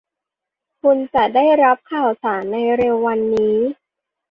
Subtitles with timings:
[0.81, 3.57] คุณจะได้รับข่าวสำคัญในเร็ววันนี้